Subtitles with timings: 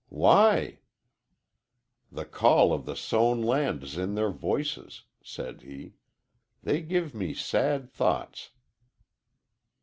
[0.09, 0.79] "Why?"
[2.11, 5.93] "The call of the sown land is in their voices," said he.
[6.63, 8.49] "They give me sad thoughts."